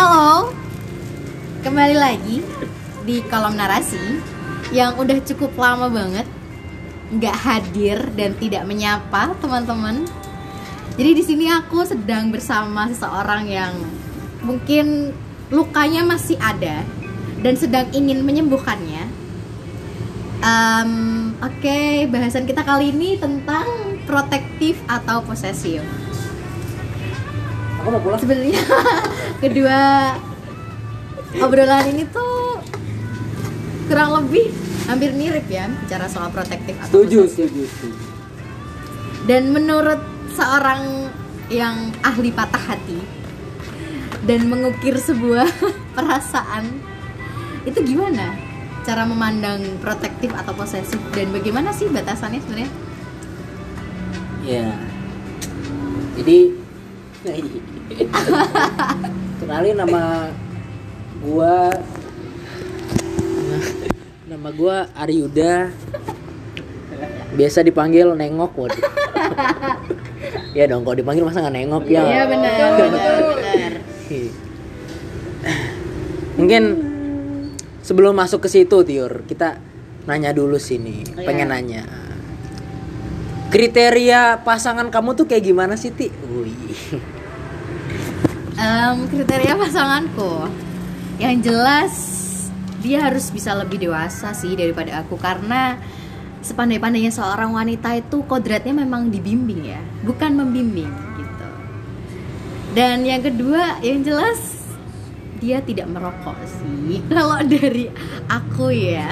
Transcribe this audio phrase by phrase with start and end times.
[0.00, 0.48] Halo,
[1.60, 2.40] kembali lagi
[3.04, 4.16] di kolom narasi
[4.72, 6.24] yang udah cukup lama banget
[7.12, 10.08] nggak hadir dan tidak menyapa teman-teman.
[10.96, 13.76] Jadi di sini aku sedang bersama seseorang yang
[14.40, 15.12] mungkin
[15.52, 16.80] lukanya masih ada
[17.44, 19.04] dan sedang ingin menyembuhkannya.
[20.40, 23.68] Um, Oke, bahasan kita kali ini tentang
[24.08, 25.84] protektif atau posesif.
[27.80, 28.20] Aku mau pulang.
[28.20, 28.60] Sebenarnya
[29.42, 29.78] kedua
[31.40, 32.60] obrolan ini tuh
[33.88, 34.52] kurang lebih
[34.84, 37.98] hampir mirip ya bicara soal protektif atau Setuju, setuju, setuju.
[39.24, 40.00] Dan menurut
[40.34, 41.08] seorang
[41.50, 43.00] yang ahli patah hati
[44.28, 45.48] dan mengukir sebuah
[45.96, 46.68] perasaan
[47.64, 48.36] itu gimana
[48.84, 52.72] cara memandang protektif atau posesif dan bagaimana sih batasannya sebenarnya?
[54.44, 54.72] Ya.
[56.16, 56.59] Jadi
[59.40, 60.32] kenalin nama
[61.20, 61.68] gua.
[64.24, 65.68] Nama gua Aryuda.
[67.36, 68.80] Biasa dipanggil nengok waduh.
[70.56, 72.02] Ya dong kalau dipanggil masa nggak nengok ya.
[72.02, 72.58] Iya benar,
[76.40, 76.62] mungkin
[77.84, 79.60] sebelum masuk ke situ Tiur kita
[80.08, 81.54] nanya dulu sini Oh, pengen iya.
[81.54, 81.82] nanya
[83.50, 86.08] kriteria pasangan kamu tuh kayak gimana sih Ti?
[88.60, 90.46] Em, kriteria pasanganku.
[91.20, 91.94] Yang jelas
[92.80, 95.18] dia harus bisa lebih dewasa sih daripada aku.
[95.20, 95.76] Karena
[96.40, 99.82] sepandai-pandainya seorang wanita itu kodratnya memang dibimbing ya.
[100.06, 101.48] Bukan membimbing gitu.
[102.72, 104.38] Dan yang kedua yang jelas
[105.40, 107.88] dia tidak merokok sih kalau dari
[108.28, 109.08] aku ya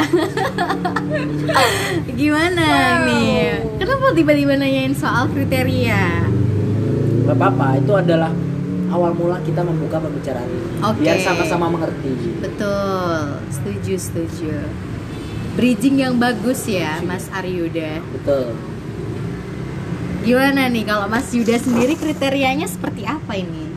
[2.20, 2.66] gimana
[3.08, 6.28] nih kenapa tiba-tiba nanyain soal kriteria
[7.28, 8.32] Gak apa-apa, itu adalah
[8.88, 10.80] awal mula kita membuka pembicaraan ini.
[10.80, 11.04] Oke.
[11.04, 12.40] Biar sama-sama mengerti.
[12.40, 14.56] Betul, setuju setuju.
[15.52, 18.00] Bridging yang bagus ya, Mas Aryuda.
[18.16, 18.56] Betul.
[20.24, 23.67] Gimana nih kalau Mas Yuda sendiri kriterianya seperti apa ini?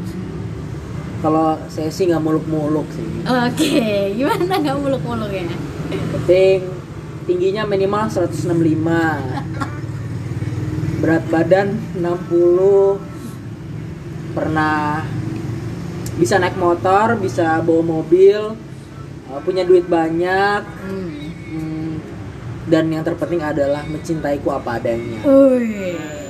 [1.22, 3.06] Kalau saya sih nggak muluk-muluk sih.
[3.22, 3.86] Oke,
[4.18, 5.46] gimana nggak muluk-muluk ya?
[6.18, 6.66] Penting
[7.30, 8.82] tingginya minimal 165.
[11.02, 12.98] Berat badan 60.
[14.34, 15.06] Pernah
[16.18, 18.53] bisa naik motor, bisa bawa mobil,
[19.30, 21.09] uh, punya duit banyak, Hmm.
[21.50, 21.94] hmm,
[22.70, 25.20] dan yang terpenting adalah mencintaiku apa adanya.
[25.26, 26.21] Ui.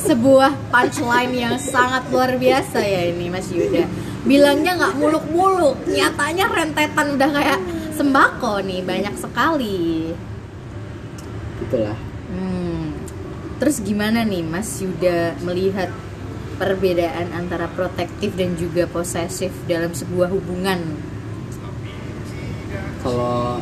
[0.00, 3.84] Sebuah punchline yang sangat luar biasa ya ini Mas Yuda.
[4.24, 7.60] Bilangnya nggak muluk-muluk, nyatanya rentetan udah kayak
[7.96, 10.12] sembako nih banyak sekali.
[11.60, 11.98] Itulah.
[12.32, 12.96] Hmm.
[13.60, 15.92] Terus gimana nih Mas Yuda melihat
[16.56, 21.10] perbedaan antara protektif dan juga posesif dalam sebuah hubungan?
[23.00, 23.58] kalau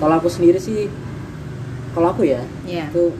[0.00, 0.88] kalau aku sendiri sih
[1.92, 2.88] kalau aku ya Ya.
[2.88, 3.12] itu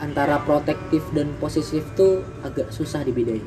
[0.00, 3.44] antara protektif dan posesif tuh agak susah dibedain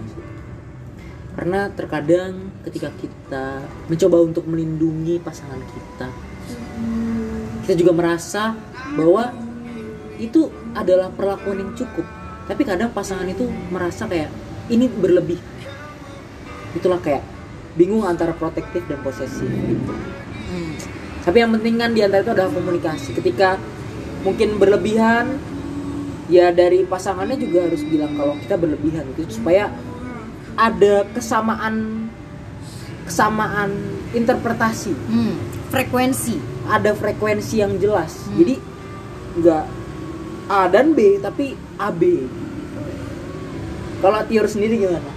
[1.38, 6.10] karena terkadang ketika kita mencoba untuk melindungi pasangan kita
[7.70, 8.58] kita juga merasa
[8.98, 9.30] bahwa
[10.20, 12.02] itu adalah perlakuan yang cukup.
[12.46, 14.34] Tapi kadang pasangan itu merasa kayak
[14.68, 15.38] ini berlebih.
[16.74, 17.22] Itulah kayak
[17.78, 19.94] bingung antara protektif dan posesif gitu.
[20.50, 20.74] Hmm.
[21.22, 23.14] tapi yang penting kan di antara itu adalah komunikasi.
[23.14, 23.62] Ketika
[24.26, 25.38] mungkin berlebihan
[26.30, 29.74] ya dari pasangannya juga harus bilang kalau kita berlebihan gitu supaya
[30.54, 32.08] ada kesamaan
[33.04, 33.72] kesamaan
[34.12, 35.36] interpretasi Hmm.
[35.70, 36.38] Frekuensi.
[36.66, 38.38] ada frekuensi yang jelas Hmm.
[38.38, 38.56] jadi
[39.36, 39.66] nggak
[40.48, 42.02] A dan B tapi AB
[44.00, 45.12] kalau Tior sendiri gimana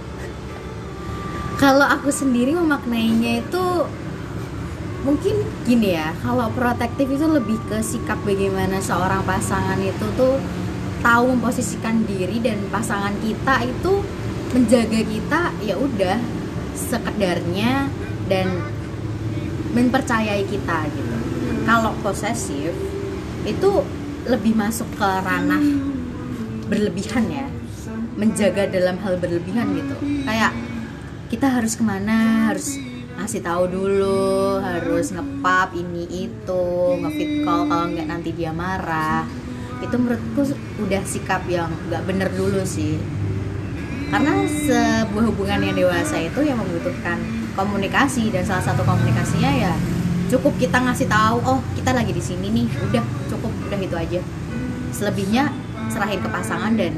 [1.53, 3.63] Kalau aku sendiri memaknainya itu
[5.01, 6.11] mungkin gini ya.
[6.19, 10.35] Kalau protektif itu lebih ke sikap bagaimana seorang pasangan itu tuh
[11.03, 13.93] tahu memposisikan diri dan pasangan kita itu
[14.55, 16.17] menjaga kita ya udah
[16.73, 17.91] sekedarnya
[18.31, 18.47] dan
[19.75, 21.17] mempercayai kita gitu.
[21.67, 22.71] Kalau posesif
[23.43, 23.71] itu
[24.23, 25.63] lebih masuk ke ranah
[26.71, 27.47] berlebihan ya,
[28.15, 29.95] menjaga dalam hal berlebihan gitu.
[30.23, 30.55] Kayak
[31.27, 32.79] kita harus ke mana, harus
[33.19, 36.65] ngasih tahu dulu, harus ngepap ini itu,
[37.03, 39.27] ngefit call kalau nggak nanti dia marah.
[39.83, 42.95] Itu menurutku udah sikap yang nggak bener dulu sih.
[44.07, 47.19] Karena sebuah hubungan yang dewasa itu yang membutuhkan
[47.59, 49.73] komunikasi dan salah satu komunikasinya ya
[50.31, 54.21] cukup kita ngasih tahu oh kita lagi di sini nih udah cukup udah itu aja
[54.89, 55.53] selebihnya
[55.93, 56.97] serahin ke pasangan dan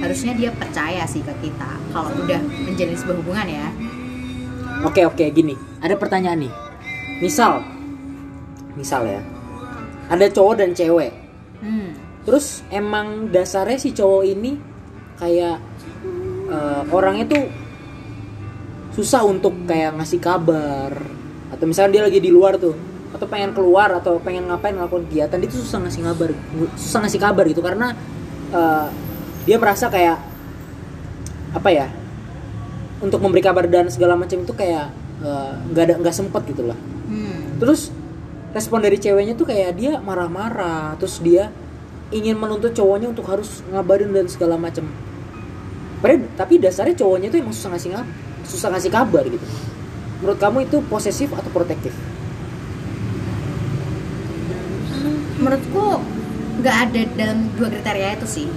[0.00, 3.68] harusnya dia percaya sih ke kita kalau udah menjalin sebuah hubungan ya
[4.80, 5.52] Oke oke gini,
[5.84, 6.54] ada pertanyaan nih.
[7.20, 7.60] Misal,
[8.72, 9.20] misal ya,
[10.08, 11.12] ada cowok dan cewek.
[11.60, 11.92] Hmm.
[12.24, 14.56] Terus emang dasarnya si cowok ini
[15.16, 15.58] kayak
[16.50, 17.44] eh, orangnya tuh
[18.96, 20.92] susah untuk kayak ngasih kabar.
[21.50, 22.76] Atau misalnya dia lagi di luar tuh
[23.10, 26.30] atau pengen keluar atau pengen ngapain melakukan kegiatan dia tuh susah ngasih kabar
[26.78, 27.62] susah ngasih kabar gitu.
[27.64, 27.96] Karena
[28.52, 28.86] eh,
[29.48, 30.18] dia merasa kayak
[31.50, 31.90] apa ya
[33.02, 34.92] untuk memberi kabar dan segala macam itu kayak
[35.24, 36.78] eh, nggak ada nggak sempet gitu lah.
[37.10, 37.58] Hmm.
[37.58, 37.90] terus
[38.54, 41.50] respon dari ceweknya tuh kayak dia marah-marah terus dia
[42.10, 44.86] ingin menuntut cowoknya untuk harus ngabarin dan segala macam.
[46.36, 47.90] Tapi dasarnya cowoknya tuh emang susah ngasih
[48.44, 49.46] susah ngasih kabar gitu.
[50.20, 51.94] Menurut kamu itu posesif atau protektif?
[55.40, 56.04] Menurutku
[56.60, 58.48] nggak ada dalam dua kriteria itu sih.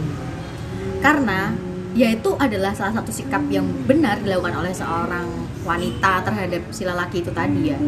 [1.00, 1.56] Karena
[1.94, 5.30] ya itu adalah salah satu sikap yang benar dilakukan oleh seorang
[5.64, 7.80] wanita terhadap si lelaki itu tadi ya.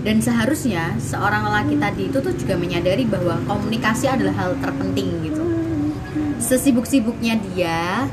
[0.00, 5.44] Dan seharusnya seorang lelaki tadi itu tuh juga menyadari bahwa komunikasi adalah hal terpenting gitu.
[6.40, 8.08] Sesibuk-sibuknya dia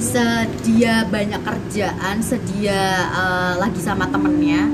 [0.00, 4.64] sedia banyak kerjaan sedia eh, lagi sama temennya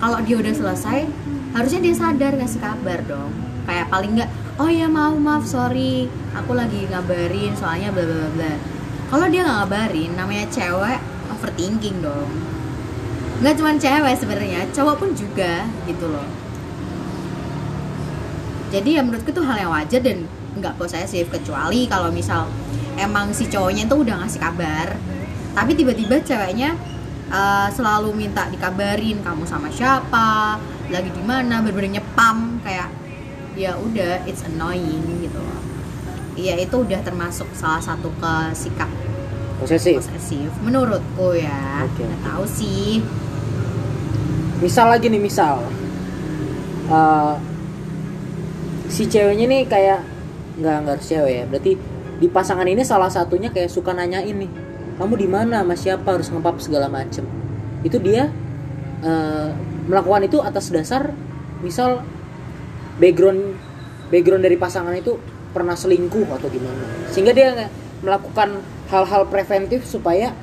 [0.00, 1.04] kalau dia udah selesai
[1.52, 3.34] harusnya dia sadar ngasih kabar dong.
[3.68, 8.52] Kayak paling nggak oh ya maaf maaf sorry aku lagi ngabarin soalnya bla bla bla
[9.10, 10.98] kalau dia nggak ngabarin namanya cewek
[11.34, 12.30] overthinking dong.
[13.42, 16.28] Nggak cuma cewek sebenarnya cowok pun juga gitu loh.
[18.70, 22.46] Jadi ya menurutku itu hal yang wajar dan nggak posesif kecuali kalau misal
[22.94, 24.98] emang si cowoknya itu udah ngasih kabar
[25.54, 26.78] tapi tiba-tiba ceweknya
[27.30, 30.58] eh, selalu minta dikabarin kamu sama siapa?
[30.90, 31.62] Lagi di mana?
[31.62, 32.02] Bener-bener
[32.62, 32.88] kayak
[33.58, 35.62] ya udah it's annoying gitu loh.
[36.38, 38.88] Iya itu udah termasuk salah satu ke sikap
[39.60, 40.00] posesif?
[40.02, 40.50] Posesif.
[40.64, 41.84] Menurutku ya.
[41.84, 42.02] Oke.
[42.02, 43.04] nggak tahu sih.
[44.60, 45.64] Misal lagi nih misal.
[46.90, 47.34] Eh,
[48.90, 50.00] si ceweknya nih kayak
[50.58, 51.44] nggak nggak harus cewek ya.
[51.46, 51.72] Berarti
[52.20, 54.50] di pasangan ini salah satunya kayak suka nanyain nih
[55.00, 55.64] kamu di mana?
[55.64, 56.08] Sama siapa?
[56.12, 57.24] Harus ngepap segala macem.
[57.80, 58.28] Itu dia
[59.00, 59.48] eh,
[59.88, 61.12] melakukan itu atas dasar
[61.64, 62.04] misal
[63.00, 63.56] background
[64.12, 65.16] background dari pasangan itu
[65.56, 66.84] pernah selingkuh atau gimana.
[67.08, 67.72] Sehingga dia
[68.04, 68.60] melakukan
[68.90, 70.34] hal-hal preventif supaya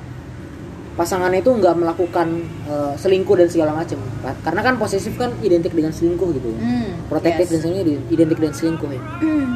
[0.98, 4.02] pasangannya itu nggak melakukan eh, selingkuh dan segala macam
[4.42, 6.58] karena kan posesif kan identik dengan selingkuh gitu ya.
[6.58, 7.50] Hmm, protektif yes.
[7.54, 9.02] dan sebagainya identik dengan selingkuh ya.
[9.22, 9.48] Hmm.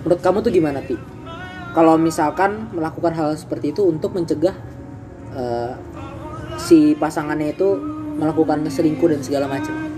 [0.00, 0.96] menurut kamu tuh gimana ti?
[1.70, 4.52] Kalau misalkan melakukan hal seperti itu untuk mencegah
[5.32, 5.72] eh,
[6.60, 7.80] si pasangannya itu
[8.20, 9.90] melakukan selingkuh dan segala macam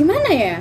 [0.00, 0.56] gimana ya?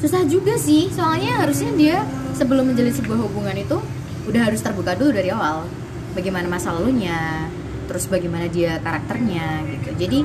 [0.00, 1.98] Susah juga sih soalnya harusnya dia
[2.40, 3.76] sebelum menjalin sebuah hubungan itu
[4.24, 5.68] udah harus terbuka dulu dari awal.
[6.16, 7.44] Bagaimana masa lalunya
[7.84, 9.92] terus bagaimana dia karakternya gitu.
[10.00, 10.18] Jadi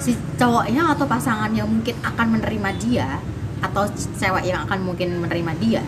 [0.00, 3.08] si cowoknya atau pasangan yang mungkin akan menerima dia
[3.60, 5.82] atau cewek yang akan mungkin menerima dia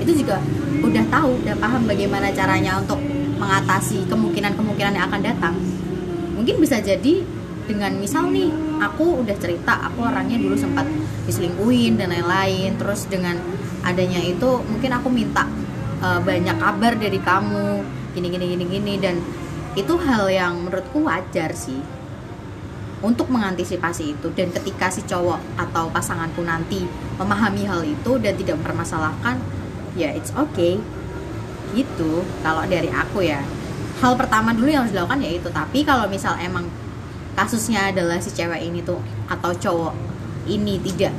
[0.00, 0.40] itu juga
[0.80, 2.98] udah tahu udah paham bagaimana caranya untuk
[3.38, 5.54] mengatasi kemungkinan-kemungkinan yang akan datang.
[6.34, 7.22] Mungkin bisa jadi
[7.66, 8.50] dengan misal nih
[8.82, 10.86] aku udah cerita aku orangnya dulu sempat
[11.30, 13.38] diselingkuhin dan lain-lain terus dengan
[13.82, 15.46] adanya itu mungkin aku minta
[16.02, 17.82] uh, banyak kabar dari kamu
[18.14, 18.94] gini gini gini gini.
[18.98, 19.16] Dan
[19.78, 21.78] itu hal yang menurutku wajar sih
[23.02, 24.28] untuk mengantisipasi itu.
[24.34, 26.86] Dan ketika si cowok atau pasanganku nanti
[27.18, 29.38] memahami hal itu dan tidak mempermasalahkan
[29.98, 30.78] ya it's okay.
[31.74, 33.42] Gitu kalau dari aku ya.
[34.02, 36.66] Hal pertama dulu yang harus dilakukan ya itu tapi kalau misal emang
[37.32, 39.94] kasusnya adalah si cewek ini tuh atau cowok
[40.50, 41.14] ini tidak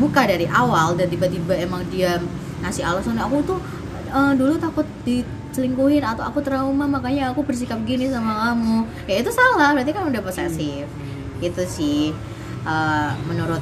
[0.00, 2.16] terbuka dari awal dan tiba-tiba emang dia
[2.64, 3.60] ngasih alasan aku tuh
[4.08, 8.88] eh, dulu takut diselingkuhin atau aku trauma makanya aku bersikap gini sama kamu.
[9.04, 10.88] Ya itu salah berarti kan udah posesif.
[11.44, 12.16] Itu sih
[12.64, 13.60] eh, menurut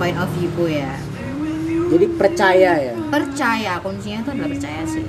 [0.00, 0.96] point of view ku ya.
[1.92, 2.96] Jadi percaya ya?
[3.12, 5.04] Percaya kuncinya itu adalah percaya sih.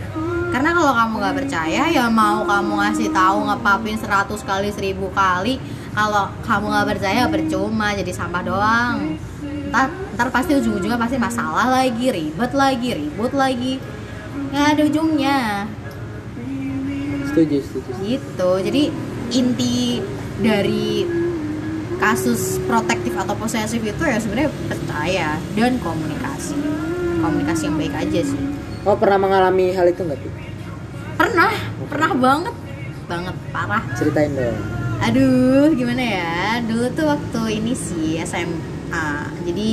[0.51, 5.55] Karena kalau kamu nggak percaya ya mau kamu ngasih tahu ngepapin 100 kali 1000 kali
[5.95, 9.15] kalau kamu nggak percaya percuma jadi sampah doang
[10.13, 13.81] ntar pasti ujung-ujungnya pasti masalah lagi ribet lagi ribut lagi.
[14.53, 15.39] Nggak ada ujungnya.
[17.33, 17.91] Setuju setuju.
[18.01, 18.51] Gitu.
[18.69, 18.83] Jadi
[19.33, 20.01] inti
[20.41, 21.05] dari
[21.97, 26.57] kasus protektif atau posesif itu ya sebenarnya percaya dan komunikasi.
[27.21, 28.41] Komunikasi yang baik aja sih.
[28.83, 30.33] Oh pernah mengalami hal itu nggak tuh
[31.33, 31.51] pernah.
[31.89, 32.55] Pernah banget.
[33.09, 33.83] Banget parah.
[33.97, 34.57] Ceritain dong.
[35.03, 36.61] Aduh gimana ya?
[36.61, 39.07] Dulu tuh waktu ini sih SMA
[39.43, 39.67] jadi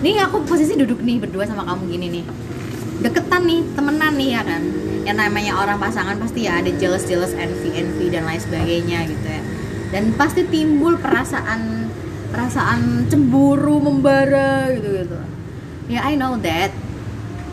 [0.00, 2.24] ini aku posisi duduk nih berdua sama kamu gini nih.
[3.04, 4.62] Deketan nih temenan nih ya kan?
[5.04, 9.26] Yang namanya orang pasangan pasti ya ada jealous jealous envy envy dan lain sebagainya gitu
[9.28, 9.42] ya.
[9.92, 11.92] Dan pasti timbul perasaan
[12.32, 15.18] perasaan cemburu membara gitu gitu.
[15.92, 16.72] Ya I know that.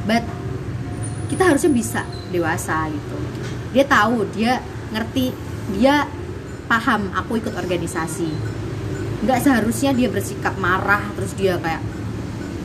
[0.08, 0.24] But
[1.27, 2.01] kita harusnya bisa
[2.32, 3.18] dewasa gitu.
[3.75, 4.63] Dia tahu dia
[4.96, 5.36] ngerti
[5.75, 6.08] dia
[6.72, 8.32] paham aku ikut organisasi.
[9.27, 11.97] Nggak seharusnya dia bersikap marah terus dia kayak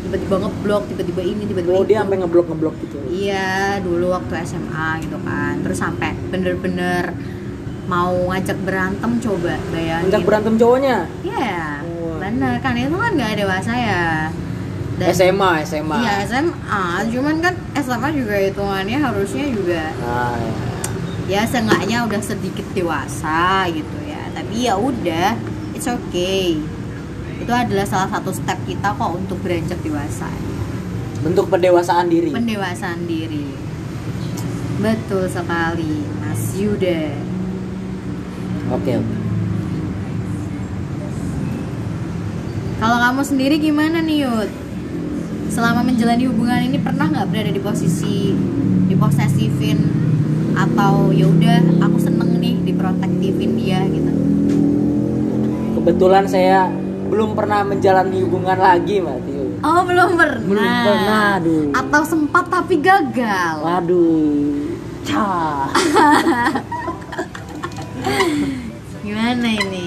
[0.02, 1.88] tiba-tiba ngeblok tiba-tiba ini tiba-tiba oh itu.
[1.94, 7.14] dia sampai ngeblok ngeblok gitu iya dulu waktu SMA gitu kan terus sampai bener-bener
[7.86, 12.18] mau ngajak berantem coba bayangin ngajak berantem cowoknya Iya, Wah.
[12.22, 14.04] bener kan itu kan nggak dewasa ya.
[15.02, 20.54] SMA SMA Iya SMA, cuman kan SMA juga hitungannya harusnya juga nah, ya.
[21.26, 24.22] ya seenggaknya udah sedikit dewasa gitu ya.
[24.30, 25.34] Tapi ya udah,
[25.74, 26.54] it's okay.
[27.40, 30.28] Itu adalah salah satu step kita kok untuk beranjak dewasa.
[31.22, 33.46] bentuk pendewasaan diri Pendewasaan diri.
[34.82, 37.14] Betul sekali, Mas Yuda.
[38.74, 39.16] oke oke
[42.82, 44.50] Kalau kamu sendiri gimana nih Yud?
[45.54, 48.34] Selama menjalani hubungan ini pernah nggak berada di posisi
[48.90, 49.78] diposesifin
[50.58, 54.10] atau ya udah aku seneng nih diprotektifin dia gitu?
[55.78, 56.70] kebetulan saya
[57.12, 60.40] belum pernah menjalani hubungan lagi mbak Tio Oh belum pernah.
[60.42, 61.68] Belum pernah, aduh.
[61.70, 63.54] Atau sempat tapi gagal.
[63.60, 64.72] waduh
[65.04, 65.68] cah
[69.02, 69.86] Gimana ini?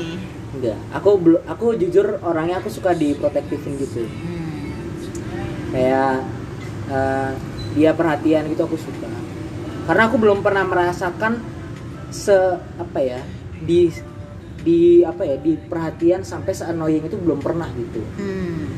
[0.55, 4.72] enggak aku belum aku jujur orangnya aku suka diprotektifin gitu Hmm.
[5.70, 6.24] kayak
[6.88, 7.29] eh,
[7.74, 9.10] dia perhatian gitu aku suka
[9.84, 11.38] karena aku belum pernah merasakan
[12.08, 12.34] se
[12.77, 13.20] apa ya
[13.58, 13.89] di
[14.65, 18.74] di apa ya di perhatian sampai se annoying itu belum pernah gitu Hmm.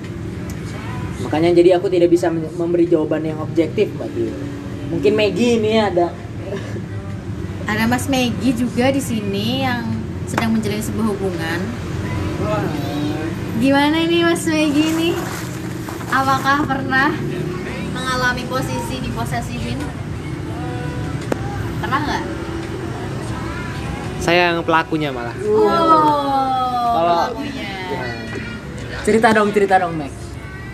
[1.24, 4.36] makanya jadi aku tidak bisa memberi jawaban yang objektif mbak Tio
[4.92, 6.12] mungkin Maggie ini ada
[7.68, 9.84] Ada Mas Megi juga di sini yang
[10.24, 11.60] sedang menjalani sebuah hubungan.
[13.60, 15.12] Gimana ini Mas Megi ini?
[16.08, 17.12] Apakah pernah
[17.92, 19.84] mengalami posisi di posesifin?
[21.84, 22.24] Pernah nggak?
[24.28, 25.32] Saya yang pelakunya malah.
[25.40, 25.72] Oh,
[26.92, 27.72] Kalau- pelakunya.
[29.08, 30.12] cerita dong cerita dong Meg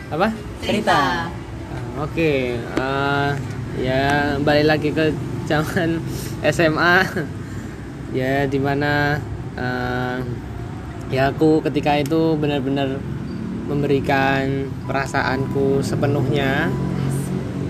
[0.10, 0.34] apa?
[0.66, 1.30] Cerita.
[1.70, 2.34] Ah, oke.
[2.58, 3.30] Eh,
[3.78, 4.02] ya
[4.42, 5.14] balik lagi ke
[5.46, 6.02] zaman
[6.56, 6.96] SMA
[8.18, 9.22] ya di mana
[9.54, 10.18] eh,
[11.14, 12.98] ya aku ketika itu benar-benar
[13.70, 16.74] memberikan perasaanku sepenuhnya.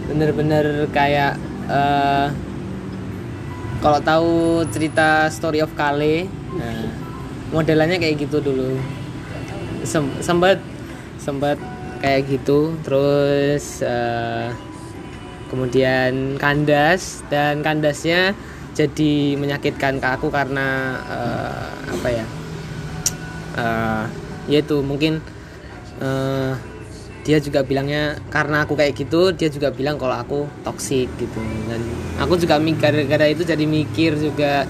[0.08, 1.36] Benar-benar kayak
[1.68, 2.28] eh,
[3.84, 6.88] kalau tahu cerita Story of Kale nah,
[7.52, 8.80] modelannya kayak gitu dulu.
[9.84, 10.64] Sem- sempat
[11.20, 11.60] sempat
[12.00, 12.80] kayak gitu.
[12.80, 14.56] Terus eh,
[15.52, 18.32] kemudian kandas dan kandasnya
[18.72, 22.26] jadi menyakitkan ke aku karena eh, apa ya?
[23.60, 24.04] Eh,
[24.48, 25.20] yaitu mungkin
[26.00, 26.56] eh,
[27.24, 31.40] dia juga bilangnya karena aku kayak gitu dia juga bilang kalau aku toksik gitu.
[31.72, 31.80] Dan
[32.20, 34.68] aku juga gara-gara itu jadi mikir juga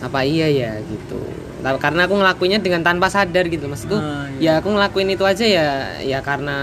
[0.00, 1.20] apa iya ya gitu.
[1.62, 3.94] Karena aku ngelakuinnya dengan tanpa sadar gitu maksudku.
[3.94, 5.68] Ah, ya aku ngelakuin itu aja ya
[6.02, 6.58] ya karena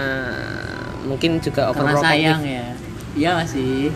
[1.06, 2.04] mungkin juga karena overprotective.
[2.04, 2.66] sayang ya.
[3.16, 3.94] Iya sih?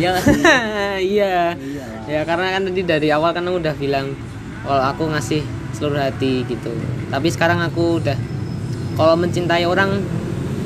[0.00, 0.42] Iya sih?
[1.16, 1.54] Iya.
[1.54, 1.86] Iya.
[2.08, 4.16] Ya karena kan tadi dari awal kan aku udah bilang
[4.64, 5.44] kalau aku ngasih
[5.76, 6.72] seluruh hati gitu.
[7.12, 8.16] Tapi sekarang aku udah
[8.98, 10.02] kalau mencintai orang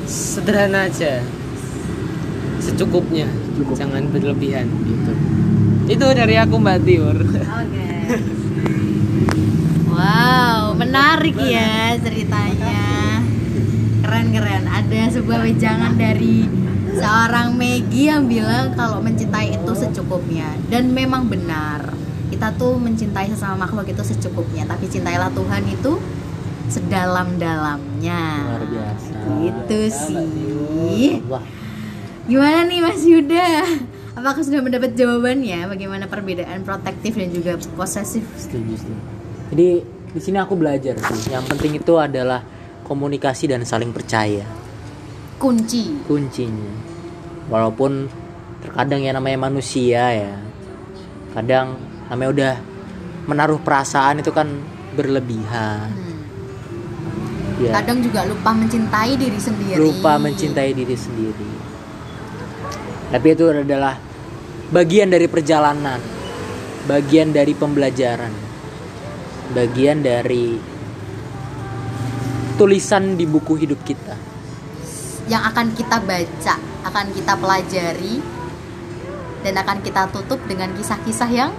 [0.05, 1.21] sederhana aja
[2.61, 3.75] secukupnya Cukup.
[3.77, 5.13] jangan berlebihan gitu
[5.85, 7.85] itu dari aku mbak Tiur Oke.
[9.95, 13.23] Wow, menarik ya ceritanya.
[14.03, 14.67] Keren-keren.
[14.67, 16.43] Ada sebuah wejangan dari
[16.91, 21.95] seorang Maggie yang bilang kalau mencintai itu secukupnya dan memang benar.
[22.27, 25.95] Kita tuh mencintai sesama makhluk itu secukupnya, tapi cintailah Tuhan itu
[26.67, 28.21] sedalam-dalamnya.
[28.43, 31.21] luar biasa Gitu sih.
[31.25, 31.43] wah
[32.25, 33.49] Gimana nih Mas Yuda?
[34.15, 38.23] Apakah sudah mendapat jawabannya bagaimana perbedaan protektif dan juga posesif?
[38.35, 39.01] setuju setuju
[39.45, 39.67] jadi
[40.09, 42.39] di sini aku belajar sih yang penting itu adalah
[42.81, 44.47] komunikasi dan saling percaya
[45.35, 45.91] Kunci.
[46.07, 46.71] kuncinya
[47.45, 48.07] walaupun
[48.59, 50.33] terkadang ya namanya manusia ya
[51.31, 51.75] kadang
[52.07, 52.53] namanya udah
[53.27, 54.47] menaruh perasaan itu kan
[54.95, 56.14] berlebihan Hmm.
[57.61, 59.79] Ya Kadang juga lupa mencintai diri sendiri.
[59.79, 61.49] lupa mencintai diri sendiri
[63.05, 63.95] tapi itu adalah
[64.73, 66.01] bagian dari perjalanan
[66.89, 68.33] bagian dari pembelajaran
[69.53, 70.57] bagian dari
[72.57, 74.15] tulisan di buku hidup kita
[75.25, 78.15] Yang akan kita baca, akan kita pelajari
[79.41, 81.49] dan akan kita tutup dengan kisah-kisah yang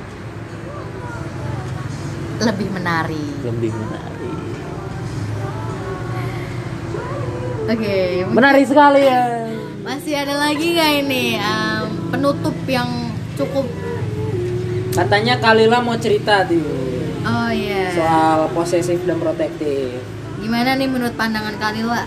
[2.39, 3.35] lebih menarik.
[3.43, 4.36] lebih menarik
[7.67, 9.23] Oke, mungkin menarik sekali ya
[9.83, 12.91] masih ada lagi nggak ini em, penutup yang
[13.35, 13.67] cukup?
[14.91, 16.63] katanya Kalila mau cerita tuh
[17.23, 17.91] Oh iya.
[17.93, 19.99] soal posesif dan protektif
[20.37, 22.07] Gimana nih menurut pandangan Kalila?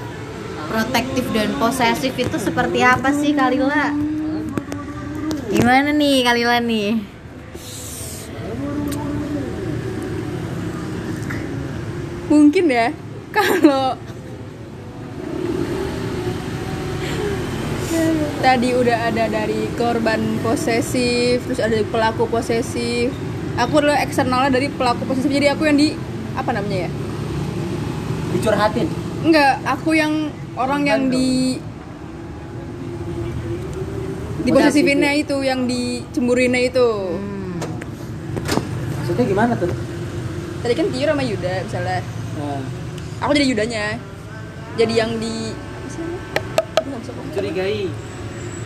[0.66, 3.92] Protektif dan posesif itu seperti apa sih Kalila?
[5.50, 6.90] Gimana nih Kalila nih?
[12.30, 12.88] mungkin ya
[13.36, 13.98] kalau
[18.40, 23.12] tadi udah ada dari korban posesif terus ada pelaku posesif.
[23.60, 25.28] Aku adalah eksternalnya dari pelaku posesif.
[25.28, 25.92] Jadi aku yang di
[26.34, 26.92] apa namanya ya?
[28.36, 28.88] Dicurhatin?
[29.28, 31.60] Enggak aku yang orang yang di
[34.40, 36.90] di posesifinnya itu yang dicemburinnya itu.
[37.20, 37.60] Hmm.
[39.04, 39.68] maksudnya gimana tuh?
[40.64, 42.00] Tadi kan Tio sama Yuda misalnya.
[42.40, 42.62] Nah,
[43.20, 43.86] aku jadi Yudanya.
[44.80, 45.52] Jadi yang di
[47.36, 47.92] curigai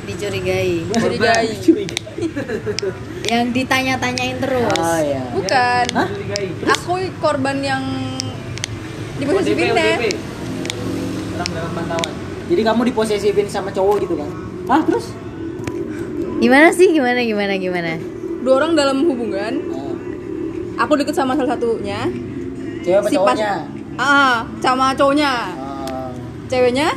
[0.03, 0.83] Dicurigai.
[0.89, 1.47] Curigai.
[3.31, 4.67] Yang ditanya-tanyain terus.
[4.69, 6.07] oh ya bukan Hah?
[6.69, 7.83] aku korban yang
[9.15, 9.59] di ODP
[11.33, 12.13] orang dalam pantauan
[12.45, 14.29] jadi kamu diposesifin sama cowok gitu kan
[14.67, 15.11] ah terus
[16.35, 16.91] Gimana sih?
[16.91, 17.95] Gimana gimana gimana?
[18.43, 19.95] dua orang dalam hubungan Nah,
[20.77, 22.03] aku deket sama salah satunya
[22.81, 23.51] cewek apa Si pas- cowoknya
[23.95, 26.09] ah sama cowoknya oh.
[26.45, 26.91] ceweknya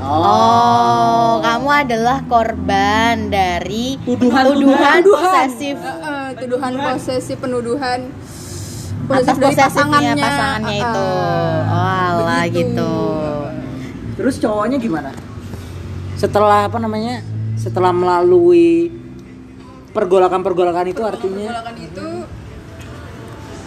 [0.00, 5.28] Oh, kamu adalah korban dari Tuduhan, tuduhan tuduhan.
[5.44, 8.00] posesif eh, eh, tuduhan posesif penuduhan
[9.10, 11.04] atas posesif dari posesifnya pasangannya eh, itu.
[11.04, 12.64] Oh, alah Begitu.
[12.64, 12.92] gitu.
[14.16, 15.10] terus cowoknya gimana
[16.16, 17.24] setelah apa namanya
[17.56, 18.92] setelah melalui
[19.92, 22.08] pergolakan-pergolakan itu artinya Pergolakan itu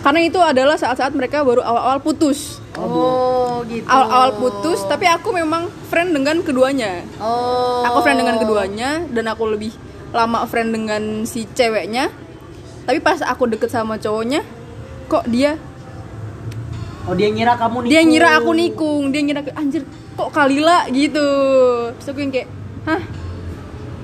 [0.03, 2.59] karena itu adalah saat-saat mereka baru awal-awal putus.
[2.75, 3.87] Oh, gitu.
[3.87, 7.07] awal-awal putus tapi aku memang friend dengan keduanya.
[7.23, 7.87] Oh.
[7.87, 9.71] aku friend dengan keduanya dan aku lebih
[10.11, 12.11] lama friend dengan si ceweknya.
[12.83, 14.43] Tapi pas aku deket sama cowoknya
[15.07, 15.55] kok dia
[17.07, 17.91] oh dia ngira kamu nikung.
[17.95, 19.03] dia ngira aku nikung.
[19.15, 19.87] Dia ngira anjir
[20.19, 20.83] kok Kalila?
[20.91, 21.27] gitu.
[21.95, 22.49] Terus aku yang kayak
[22.91, 23.03] hah?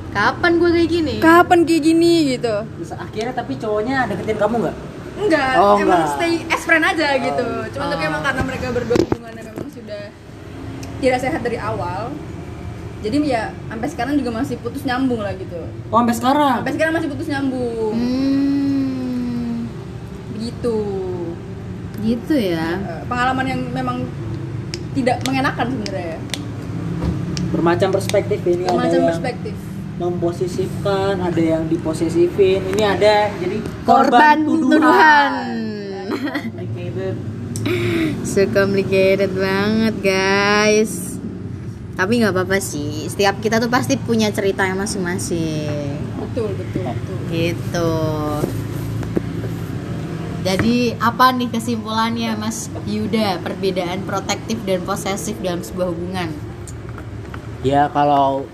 [0.10, 1.14] Kapan gue kayak gini?
[1.22, 2.14] kapan kayak gini?
[2.34, 2.56] gitu.
[2.80, 4.78] Terus akhirnya tapi cowoknya deketin kamu nggak
[5.20, 6.16] enggak Oh, emang enggak.
[6.16, 8.10] stay as friend aja gitu cuman tapi Oh.
[8.10, 10.04] emang karena mereka berdua hubungannya memang sudah
[10.98, 12.12] tidak sehat dari awal
[13.00, 16.94] jadi ya sampai sekarang juga masih putus nyambung lah gitu oh sampai sekarang sampai sekarang
[16.94, 19.68] masih putus nyambung Hmm.
[20.38, 20.78] gitu
[22.00, 22.80] Gitu ya.
[22.80, 24.08] Eh, pengalaman yang memang
[24.94, 26.16] tidak mengenakan sebenarnya
[27.50, 29.56] bermacam perspektif ini ada macam yang perspektif
[30.00, 32.64] memposisifkan ada yang diposesifin.
[32.74, 35.32] Ini ada jadi Korban tuduhan, tuduhan.
[36.10, 37.16] complicated.
[38.24, 41.20] So complicated banget guys.
[42.00, 43.12] Tapi nggak apa-apa sih.
[43.12, 46.00] Setiap kita tuh pasti punya cerita yang masing-masing.
[46.16, 47.18] Betul betul betul.
[47.28, 47.92] Gitu.
[50.40, 53.44] Jadi apa nih kesimpulannya Mas Yuda?
[53.44, 56.32] Perbedaan protektif dan posesif dalam sebuah hubungan?
[57.60, 58.48] Ya kalau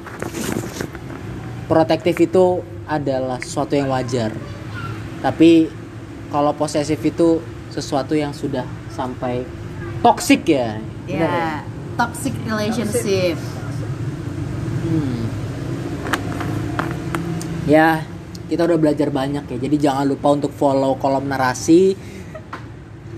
[1.65, 4.33] protektif itu adalah sesuatu yang wajar
[5.21, 5.69] tapi
[6.29, 7.41] kalau posesif itu
[7.73, 9.43] sesuatu yang sudah sampai
[10.05, 11.29] toksik ya Benar ya?
[11.29, 13.39] Ya Toxic relationship
[14.85, 15.25] Hmm.
[17.65, 18.05] Ya,
[18.45, 19.57] kita udah belajar banyak ya.
[19.57, 21.97] Jadi jangan lupa untuk follow kolom narasi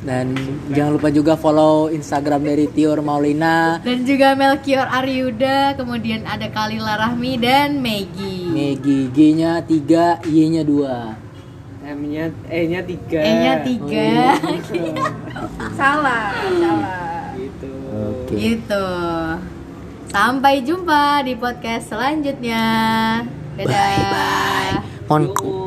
[0.08, 0.32] dan
[0.72, 6.96] jangan lupa juga follow Instagram dari Tior Maulina, Dan juga Melkior Aryuda Kemudian ada Kalila
[6.96, 11.92] Rahmi dan Maggie Megi G-nya 3, Y-nya 2.
[11.92, 13.76] M-nya E-nya 3 E-nya 3
[15.80, 18.34] salah salah gitu Oke.
[18.38, 18.86] Gitu.
[20.08, 22.64] Sampai jumpa di podcast selanjutnya.
[23.58, 23.68] Dadah.
[23.68, 24.74] Bye bye.
[25.08, 25.67] Mohon Yuk.